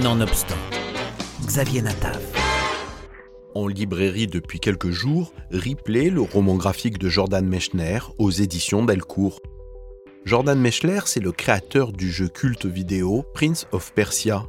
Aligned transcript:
Nonobstant, 0.00 0.56
Xavier 1.44 1.82
Natav. 1.82 2.18
En 3.54 3.68
librairie 3.68 4.26
depuis 4.26 4.58
quelques 4.58 4.88
jours, 4.88 5.34
Ripley, 5.50 6.08
le 6.08 6.22
roman 6.22 6.56
graphique 6.56 6.96
de 6.98 7.10
Jordan 7.10 7.46
Mechner, 7.46 7.98
aux 8.18 8.30
éditions 8.30 8.86
Delcourt. 8.86 9.38
Jordan 10.24 10.58
Mechner, 10.58 11.00
c'est 11.04 11.22
le 11.22 11.30
créateur 11.30 11.92
du 11.92 12.10
jeu 12.10 12.28
culte 12.28 12.64
vidéo 12.64 13.26
Prince 13.34 13.68
of 13.72 13.92
Persia. 13.92 14.44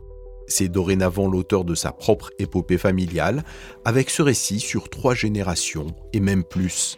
C'est 0.48 0.70
dorénavant 0.70 1.28
l'auteur 1.28 1.66
de 1.66 1.76
sa 1.76 1.92
propre 1.92 2.30
épopée 2.40 2.78
familiale, 2.78 3.44
avec 3.84 4.12
ce 4.12 4.22
récit 4.22 4.62
sur 4.62 4.88
trois 4.88 5.14
générations 5.14 5.88
et 6.14 6.22
même 6.22 6.46
plus. 6.46 6.98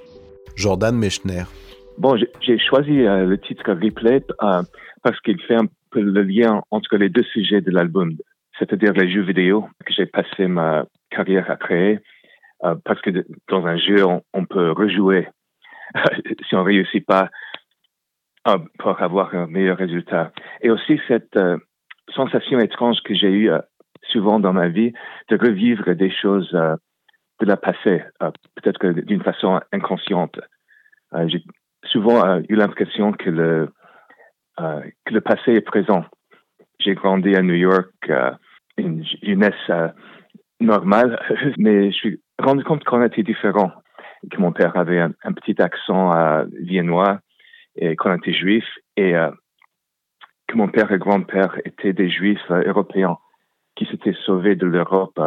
Jordan 0.55 0.95
Mechner. 0.95 1.45
Bon, 1.97 2.15
j'ai 2.41 2.59
choisi 2.59 2.91
euh, 2.91 3.25
le 3.25 3.39
titre 3.39 3.73
Replay 3.73 4.23
euh, 4.43 4.61
parce 5.01 5.19
qu'il 5.21 5.41
fait 5.41 5.55
un 5.55 5.65
peu 5.89 6.01
le 6.01 6.21
lien 6.21 6.61
entre 6.69 6.95
les 6.97 7.09
deux 7.09 7.23
sujets 7.23 7.61
de 7.61 7.71
l'album, 7.71 8.15
c'est-à-dire 8.59 8.93
les 8.93 9.11
jeux 9.11 9.21
vidéo 9.21 9.67
que 9.85 9.93
j'ai 9.93 10.05
passé 10.05 10.47
ma 10.47 10.85
carrière 11.09 11.49
à 11.49 11.57
créer, 11.57 11.99
euh, 12.63 12.75
parce 12.83 13.01
que 13.01 13.09
dans 13.49 13.65
un 13.65 13.77
jeu, 13.77 14.03
on, 14.33 14.45
peut 14.45 14.71
rejouer 14.71 15.27
si 16.47 16.55
on 16.55 16.63
réussit 16.63 17.05
pas 17.05 17.29
pour 18.77 19.01
avoir 19.01 19.33
un 19.33 19.47
meilleur 19.47 19.77
résultat. 19.77 20.31
Et 20.61 20.69
aussi 20.69 21.01
cette 21.07 21.37
sensation 22.13 22.59
étrange 22.59 23.01
que 23.03 23.15
j'ai 23.15 23.31
eue 23.31 23.49
souvent 24.09 24.39
dans 24.39 24.53
ma 24.53 24.67
vie 24.67 24.93
de 25.29 25.37
revivre 25.37 25.95
des 25.95 26.11
choses 26.11 26.51
de 26.51 27.45
la 27.45 27.57
passé, 27.57 28.03
peut-être 28.19 28.87
d'une 29.01 29.23
façon 29.23 29.59
inconsciente. 29.71 30.39
j'ai 31.25 31.43
souvent 31.85 32.39
eu 32.47 32.55
l'impression 32.55 33.13
que 33.13 33.31
le, 33.31 33.69
euh, 34.59 34.81
que 35.05 35.13
le 35.13 35.19
passé 35.19 35.51
est 35.53 35.61
présent. 35.61 36.05
J'ai 36.79 36.95
grandi 36.95 37.35
à 37.35 37.41
New 37.41 37.55
York, 37.55 37.91
euh, 38.09 38.31
une 38.77 39.05
jeunesse 39.23 39.53
euh, 39.69 39.89
normale, 40.59 41.19
mais 41.57 41.91
je 41.91 41.95
suis 41.95 42.21
rendu 42.39 42.63
compte 42.63 42.83
qu'on 42.83 43.03
était 43.03 43.23
différent, 43.23 43.71
que 44.31 44.37
mon 44.37 44.51
père 44.51 44.75
avait 44.77 44.99
un, 44.99 45.33
petit 45.33 45.61
accent 45.61 46.43
viennois 46.61 47.19
et 47.75 47.95
qu'on 47.95 48.15
était 48.15 48.33
juif, 48.33 48.65
et 48.97 49.13
que 50.47 50.57
mon 50.57 50.67
père 50.67 50.91
et 50.91 50.97
grand-père 50.97 51.55
étaient 51.63 51.93
des 51.93 52.09
juifs 52.09 52.49
européens 52.49 53.17
qui 53.75 53.85
s'étaient 53.85 54.15
sauvés 54.25 54.55
de 54.55 54.65
l'Europe 54.65 55.19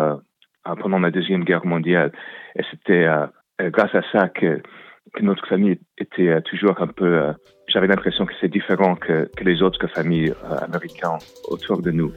pendant 0.64 0.98
la 0.98 1.10
Deuxième 1.10 1.44
Guerre 1.44 1.64
mondiale. 1.64 2.12
Et 2.56 2.62
c'était 2.70 3.06
grâce 3.70 3.94
à 3.94 4.02
ça 4.10 4.28
que 4.28 4.60
notre 5.20 5.46
famille 5.46 5.78
était 5.98 6.28
euh, 6.28 6.40
toujours 6.40 6.80
un 6.80 6.86
peu. 6.86 7.06
Euh, 7.06 7.32
j'avais 7.68 7.86
l'impression 7.86 8.26
que 8.26 8.32
c'est 8.40 8.48
différent 8.48 8.94
que, 8.94 9.28
les 9.42 9.62
autres 9.62 9.86
familles 9.88 10.32
euh, 10.44 10.56
américaines 10.58 11.18
autour 11.48 11.82
de 11.82 11.90
nous. 11.90 12.12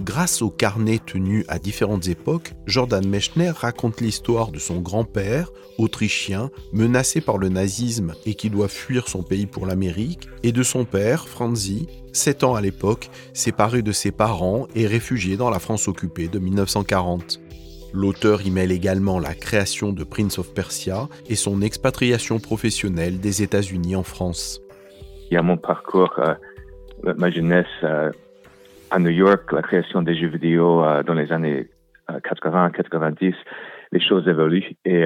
Grâce 0.00 0.42
aux 0.42 0.50
carnets 0.50 1.00
tenus 1.04 1.44
à 1.48 1.58
différentes 1.58 2.08
époques, 2.08 2.54
Jordan 2.66 3.06
Mechner 3.06 3.50
raconte 3.50 4.00
l'histoire 4.00 4.50
de 4.50 4.58
son 4.58 4.80
grand-père, 4.80 5.50
autrichien, 5.78 6.50
menacé 6.72 7.20
par 7.20 7.38
le 7.38 7.50
nazisme 7.50 8.14
et 8.24 8.34
qui 8.34 8.48
doit 8.48 8.68
fuir 8.68 9.08
son 9.08 9.22
pays 9.22 9.46
pour 9.46 9.66
l'Amérique, 9.66 10.28
et 10.42 10.52
de 10.52 10.62
son 10.62 10.84
père, 10.84 11.28
Franzi, 11.28 11.88
7 12.12 12.44
ans 12.44 12.54
à 12.54 12.60
l'époque, 12.60 13.10
séparé 13.34 13.82
de 13.82 13.92
ses 13.92 14.12
parents 14.12 14.66
et 14.74 14.86
réfugié 14.86 15.36
dans 15.36 15.50
la 15.50 15.58
France 15.58 15.88
occupée 15.88 16.28
de 16.28 16.38
1940. 16.38 17.40
L'auteur 17.92 18.40
y 18.46 18.50
mêle 18.50 18.72
également 18.72 19.18
la 19.18 19.34
création 19.34 19.92
de 19.92 20.02
Prince 20.04 20.38
of 20.38 20.54
Persia 20.54 21.08
et 21.28 21.36
son 21.36 21.60
expatriation 21.60 22.38
professionnelle 22.38 23.20
des 23.20 23.42
États-Unis 23.42 23.96
en 23.96 24.02
France. 24.02 24.62
Il 25.30 25.34
y 25.34 25.36
a 25.36 25.42
mon 25.42 25.58
parcours, 25.58 26.14
euh, 26.18 27.14
ma 27.18 27.30
jeunesse 27.30 27.66
euh, 27.84 28.10
à 28.92 28.98
New 28.98 29.10
York, 29.10 29.50
la 29.52 29.62
création 29.62 30.02
des 30.02 30.14
jeux 30.14 30.28
vidéo 30.28 30.84
euh, 30.84 31.02
dans 31.02 31.14
les 31.14 31.32
années 31.32 31.70
80-90, 32.08 33.34
les 33.92 34.00
choses 34.00 34.28
évoluent. 34.28 34.76
Et, 34.84 35.04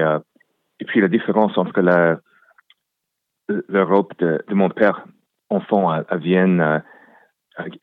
et 0.79 0.85
puis 0.85 0.99
la 0.99 1.07
différence 1.07 1.57
entre 1.57 1.79
l'Europe 3.69 4.13
de, 4.19 4.43
mon 4.49 4.69
père, 4.69 5.05
enfant 5.49 5.89
à, 5.89 6.17
Vienne, 6.17 6.83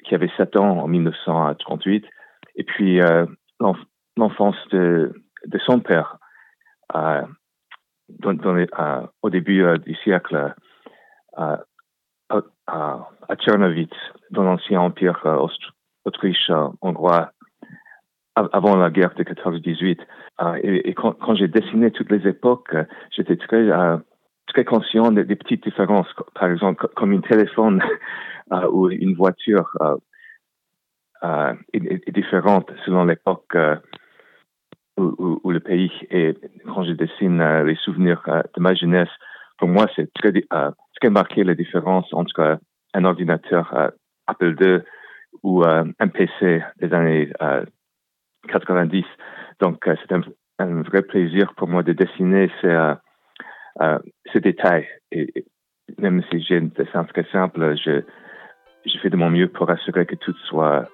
qui 0.05 0.15
avait 0.15 0.31
7 0.37 0.57
ans 0.57 0.81
en 0.81 0.89
1938, 0.89 2.05
et 2.57 2.65
puis 2.65 3.01
l'enfance 4.17 4.57
de, 4.73 5.15
son 5.65 5.81
père 5.81 6.19
euh, 6.95 7.23
euh, 8.27 9.07
au 9.23 9.31
début 9.31 9.65
euh, 9.65 9.79
du 9.79 9.95
siècle 9.97 10.55
euh, 11.39 11.57
à, 12.29 13.09
à 13.29 13.37
Tchernovitz, 13.37 13.95
dans 14.31 14.43
l'ancien 14.43 14.81
empire 14.81 15.21
autriche-hongrois, 16.05 17.33
avant 18.35 18.77
la 18.77 18.91
guerre 18.91 19.15
de 19.15 19.23
14-18. 19.23 19.99
et, 20.63 20.89
et, 20.89 20.95
quand, 20.95 21.35
j'ai 21.35 21.49
dessiné 21.49 21.91
toutes 21.91 22.11
les 22.11 22.27
époques, 22.29 22.75
j'étais 23.11 23.37
très 23.37 23.69
très 24.49 24.65
conscient 24.65 25.11
des, 25.13 25.25
petites 25.37 25.65
différences, 25.65 26.09
par 26.35 26.51
exemple 26.51 26.87
comme 26.97 27.13
une 27.13 27.23
téléphone 27.23 27.83
ou 28.73 28.91
une 28.91 29.15
voiture 29.15 29.71
euh, 31.23 31.55
est, 31.73 32.11
différente 32.11 32.71
selon 32.85 33.05
l'époque 33.05 33.57
ou, 34.97 35.51
le 35.51 35.61
pays. 35.61 35.91
Et 36.11 36.37
quand 36.67 36.85
je 36.85 36.93
dessine 36.93 37.41
euh, 37.41 37.65
les 37.65 37.77
souvenirs 37.77 38.23
euh, 38.29 38.43
de 38.57 38.61
ma 38.61 38.75
jeunesse, 38.75 39.09
pour 39.59 39.69
moi, 39.69 39.87
c'est 39.97 40.13
très, 40.15 40.33
euh, 40.53 40.71
très 41.01 41.11
marqué 41.11 41.45
la 41.45 41.55
différence 41.55 42.07
entre 42.13 42.59
un 42.95 43.05
ordinateur 43.05 43.93
Apple 44.27 44.55
II 44.61 44.79
ou 45.43 45.65
un 45.65 46.09
PC 46.09 46.63
des 46.81 46.93
années 46.93 47.31
90. 48.49 49.05
Donc, 49.61 49.85
c'est 49.85 50.13
un, 50.59 50.83
vrai 50.83 51.03
plaisir 51.03 51.55
pour 51.57 51.69
moi 51.69 51.83
de 51.83 51.93
dessiner 51.93 52.51
ces, 52.61 54.41
détails. 54.41 54.89
Et, 55.13 55.45
même 55.99 56.23
si 56.31 56.43
j'ai 56.43 56.57
un 56.57 56.71
dessin 56.77 57.05
très 57.05 57.25
simple, 57.31 57.77
je, 57.77 58.03
je 58.87 58.99
fais 59.03 59.11
de 59.11 59.17
mon 59.17 59.31
mieux 59.31 59.49
pour 59.49 59.69
assurer 59.71 60.07
que 60.07 60.15
tout 60.15 60.35
soit 60.49 60.89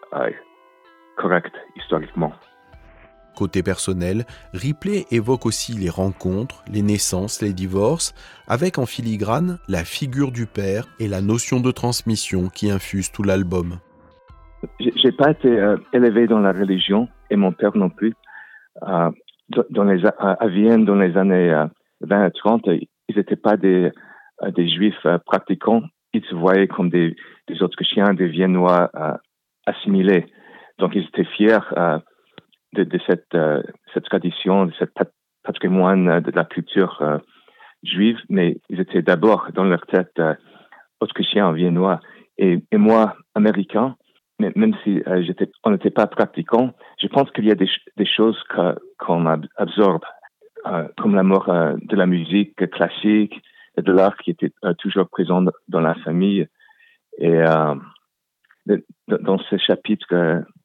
correct 1.16 1.54
historiquement. 1.76 2.32
Côté 3.36 3.62
personnel, 3.62 4.24
Ripley 4.52 5.06
évoque 5.10 5.46
aussi 5.46 5.72
les 5.72 5.88
rencontres, 5.88 6.62
les 6.70 6.82
naissances, 6.82 7.40
les 7.40 7.52
divorces, 7.52 8.12
avec 8.48 8.78
en 8.78 8.86
filigrane 8.86 9.58
la 9.68 9.84
figure 9.84 10.32
du 10.32 10.46
père 10.46 10.86
et 10.98 11.08
la 11.08 11.20
notion 11.20 11.60
de 11.60 11.70
transmission 11.70 12.48
qui 12.48 12.70
infuse 12.70 13.10
tout 13.12 13.22
l'album. 13.22 13.78
J'ai 14.78 15.12
pas 15.12 15.30
été 15.30 15.48
euh, 15.48 15.76
élevé 15.92 16.26
dans 16.26 16.40
la 16.40 16.52
religion 16.52 17.08
et 17.30 17.36
mon 17.36 17.52
père 17.52 17.76
non 17.76 17.90
plus. 17.90 18.14
Euh, 18.82 19.10
dans 19.70 19.84
les, 19.84 20.06
à 20.06 20.46
Vienne, 20.46 20.84
dans 20.84 20.94
les 20.94 21.16
années 21.16 21.52
20 22.02 22.26
et 22.26 22.30
30, 22.30 22.66
ils 22.66 23.16
n'étaient 23.16 23.36
pas 23.36 23.56
des, 23.56 23.90
euh, 24.42 24.50
des 24.52 24.68
juifs 24.68 25.06
pratiquants. 25.26 25.82
Ils 26.12 26.24
se 26.24 26.34
voyaient 26.34 26.68
comme 26.68 26.88
des, 26.88 27.16
des 27.48 27.56
chiens, 27.82 28.14
des 28.14 28.28
Viennois 28.28 28.90
assimilés. 29.66 30.26
Donc 30.78 30.94
ils 30.94 31.04
étaient 31.04 31.24
fiers 31.24 31.58
de, 32.72 32.84
de 32.84 33.00
cette, 33.06 33.34
euh, 33.34 33.62
cette 33.92 34.04
tradition, 34.04 34.66
de 34.66 34.72
ce 34.78 34.84
patrimoine 35.42 36.08
euh, 36.08 36.20
de 36.20 36.30
la 36.30 36.44
culture 36.44 36.98
euh, 37.00 37.18
juive, 37.82 38.18
mais 38.28 38.58
ils 38.68 38.80
étaient 38.80 39.02
d'abord 39.02 39.48
dans 39.54 39.64
leur 39.64 39.84
tête 39.86 40.12
euh, 40.18 40.34
autrichiens, 41.00 41.52
viennois, 41.52 42.00
et, 42.38 42.62
et, 42.70 42.76
moi, 42.76 43.16
américain, 43.34 43.96
même 44.40 44.74
si 44.84 45.02
j'étais, 45.22 45.50
on 45.64 45.70
n'était 45.70 45.90
pas 45.90 46.06
pratiquant, 46.06 46.72
je 47.00 47.06
pense 47.08 47.30
qu'il 47.32 47.46
y 47.46 47.50
a 47.50 47.54
des, 47.54 47.68
choses 48.06 48.42
qu'on 48.98 49.26
absorbe, 49.56 50.02
comme 50.96 51.14
l'amour 51.14 51.46
de 51.46 51.96
la 51.96 52.06
musique 52.06 52.56
classique, 52.70 53.40
et 53.76 53.82
de 53.82 53.92
l'art 53.92 54.16
qui 54.16 54.30
était 54.30 54.52
toujours 54.78 55.08
présent 55.08 55.44
dans 55.68 55.80
la 55.80 55.94
famille. 55.96 56.46
Et 57.18 57.42
dans 59.08 59.38
ce 59.38 59.56
chapitre 59.58 60.06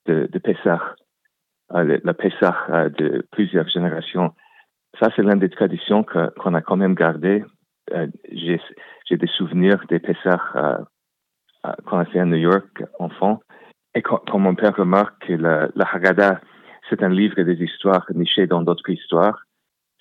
de, 0.06 0.28
de 0.32 0.40
Pessah, 0.40 0.96
euh, 1.74 2.00
la 2.04 2.14
Pessah 2.14 2.56
euh, 2.70 2.90
de 2.90 3.26
plusieurs 3.32 3.68
générations. 3.70 4.34
Ça, 5.00 5.10
c'est 5.16 5.24
l'une 5.24 5.40
des 5.40 5.50
traditions 5.50 6.04
qu'on 6.04 6.54
a 6.54 6.62
quand 6.62 6.78
même 6.78 6.94
gardées. 6.94 7.44
Euh, 7.94 8.08
j'ai 8.32 9.18
des 9.18 9.28
souvenirs 9.28 9.84
des 9.90 10.00
Pessah 10.00 10.86
qu'on 11.86 11.98
a 11.98 12.06
fait 12.06 12.20
à 12.20 12.26
New 12.26 12.38
York, 12.38 12.84
enfant. 13.00 13.42
Et 13.96 14.02
quand, 14.02 14.38
mon 14.38 14.56
père 14.56 14.76
remarque 14.76 15.28
que 15.28 15.34
la, 15.34 15.70
la 15.76 15.86
Haggadah, 15.86 16.42
c'est 16.90 17.02
un 17.02 17.10
livre 17.10 17.42
des 17.42 17.64
histoires 17.64 18.06
nichées 18.14 18.46
dans 18.46 18.62
d'autres 18.62 18.90
histoires, 18.90 19.44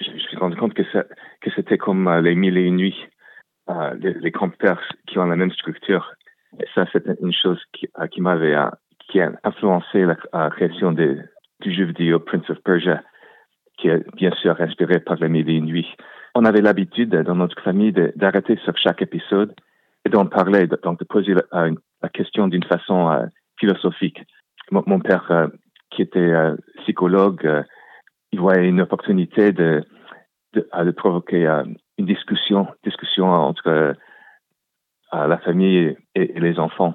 je, 0.00 0.10
me 0.10 0.18
suis 0.18 0.36
rendu 0.36 0.56
compte 0.56 0.74
que, 0.74 0.82
que 0.82 1.50
c'était 1.54 1.78
comme 1.78 2.10
les 2.22 2.34
mille 2.34 2.58
et 2.58 2.64
une 2.64 2.76
nuits, 2.76 3.06
les, 4.00 4.14
les 4.14 4.32
contes 4.32 4.56
perses 4.56 4.88
qui 5.06 5.18
ont 5.18 5.26
la 5.26 5.36
même 5.36 5.52
structure. 5.52 6.12
Et 6.60 6.66
ça, 6.74 6.86
c'est 6.92 7.04
une 7.20 7.32
chose 7.32 7.60
qui, 7.72 7.88
qui 8.10 8.20
m'avait 8.20 8.56
qui 9.08 9.20
a 9.20 9.32
influencé 9.44 10.04
la 10.04 10.50
création 10.50 10.92
des, 10.92 11.16
du 11.60 11.72
jeu 11.72 11.84
vidéo 11.84 12.20
Prince 12.20 12.48
of 12.50 12.58
Persia, 12.62 13.02
qui 13.78 13.88
est 13.88 14.04
bien 14.14 14.30
sûr 14.32 14.60
inspiré 14.60 15.00
par 15.00 15.16
les 15.16 15.28
mille 15.28 15.48
et 15.48 15.54
une 15.54 15.66
nuits. 15.66 15.94
On 16.34 16.44
avait 16.44 16.60
l'habitude 16.60 17.10
dans 17.10 17.34
notre 17.34 17.60
famille 17.62 17.92
d'arrêter 18.16 18.58
sur 18.64 18.76
chaque 18.76 19.02
épisode 19.02 19.54
et 20.04 20.10
d'en 20.10 20.26
parler, 20.26 20.66
donc 20.82 20.98
de 20.98 21.04
poser 21.04 21.34
la, 21.52 21.70
question 22.12 22.48
d'une 22.48 22.64
façon 22.64 23.10
euh, 23.10 23.24
philosophique. 23.64 24.20
Mon, 24.70 25.00
père, 25.00 25.30
euh, 25.30 25.48
qui 25.90 26.02
était 26.02 26.32
psychologue, 26.78 27.64
il 28.32 28.40
voyait 28.40 28.68
une 28.68 28.80
opportunité 28.80 29.52
de, 29.52 29.82
de, 30.54 30.90
provoquer 30.90 31.46
une 31.98 32.06
discussion, 32.06 32.66
discussion 32.82 33.26
entre 33.26 33.94
la 35.12 35.38
famille 35.38 35.96
et, 36.14 36.40
les 36.40 36.58
enfants. 36.58 36.94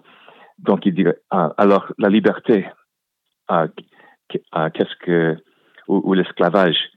Donc, 0.58 0.86
il 0.86 0.94
dit 0.94 1.06
alors 1.32 1.94
la 1.98 2.10
liberté, 2.10 2.68
qu'est-ce 3.48 4.96
que 5.06 5.38
ou, 5.88 6.14
l'esclavage, 6.14 6.90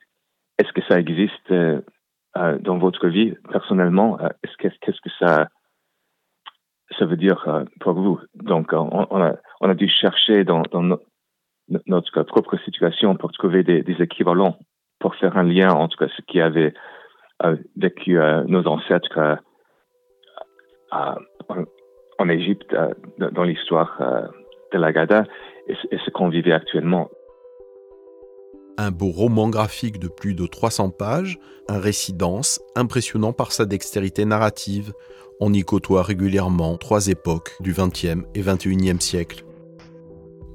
est-ce 0.59 0.73
que 0.73 0.83
ça 0.89 0.99
existe 0.99 1.55
dans 2.35 2.79
votre 2.79 3.09
vie 3.09 3.35
personnellement 3.51 4.19
Est-ce 4.43 4.57
qu'est-ce 4.59 5.01
que 5.01 5.11
ça 5.21 5.49
ça 6.99 7.07
veut 7.07 7.17
dire 7.17 7.65
pour 7.81 7.95
vous? 7.95 8.19
Donc, 8.35 8.73
on, 8.73 9.35
on 9.63 9.71
a 9.71 9.75
dû 9.75 9.89
chercher 9.89 10.45
dans, 10.45 10.65
notre 11.87 12.23
propre 12.25 12.59
situation 12.65 13.17
pour 13.17 13.33
trouver 13.33 13.63
des, 13.63 13.97
équivalents, 14.01 14.59
pour 14.99 15.15
faire 15.15 15.39
un 15.39 15.45
lien 15.45 15.71
entre 15.71 16.09
ce 16.09 16.23
qui 16.23 16.41
avait 16.41 16.75
euh, 17.45 17.57
vécu 17.77 18.19
euh, 18.19 18.43
nos 18.49 18.67
ancêtres 18.67 19.39
euh, 20.93 21.15
en, 22.19 22.29
Égypte, 22.29 22.77
dans 23.19 23.45
l'histoire 23.45 23.99
de 24.73 24.79
la 24.79 24.93
Gada, 24.93 25.25
et, 25.69 25.75
ce 26.05 26.11
qu'on 26.11 26.29
vivait 26.29 26.53
actuellement. 26.53 27.09
Un 28.79 28.91
beau 28.91 29.11
roman 29.11 29.49
graphique 29.49 29.99
de 29.99 30.09
plus 30.09 30.35
de 30.35 30.47
300 30.47 30.91
pages, 30.91 31.39
un 31.69 31.79
récit 31.79 32.13
dense, 32.13 32.61
impressionnant 32.77 33.33
par 33.33 33.53
sa 33.53 33.65
dextérité 33.65 34.25
narrative. 34.25 34.93
On 35.41 35.53
y 35.53 35.63
côtoie 35.63 36.03
régulièrement 36.03 36.77
trois 36.77 37.09
époques 37.09 37.57
du 37.61 37.73
XXe 37.73 38.25
et 38.35 38.43
XXIe 38.43 39.01
siècle 39.01 39.45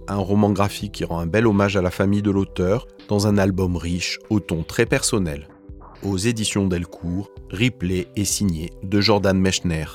un 0.07 0.17
roman 0.17 0.51
graphique 0.51 0.93
qui 0.93 1.05
rend 1.05 1.19
un 1.19 1.27
bel 1.27 1.47
hommage 1.47 1.77
à 1.77 1.81
la 1.81 1.91
famille 1.91 2.21
de 2.21 2.31
l'auteur 2.31 2.87
dans 3.07 3.27
un 3.27 3.37
album 3.37 3.75
riche 3.75 4.19
au 4.29 4.39
ton 4.39 4.63
très 4.63 4.85
personnel. 4.85 5.47
Aux 6.03 6.17
éditions 6.17 6.67
Delcourt, 6.67 7.29
Ripley 7.49 8.07
est 8.15 8.25
signé 8.25 8.71
de 8.83 9.01
Jordan 9.01 9.39
Mechner. 9.39 9.85